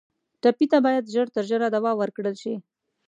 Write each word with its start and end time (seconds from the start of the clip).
ټپي 0.41 0.65
ته 0.71 0.77
باید 0.85 1.11
ژر 1.13 1.27
تر 1.35 1.43
ژره 1.49 1.67
دوا 1.75 1.91
ورکړل 1.97 2.35
شي. 2.41 2.55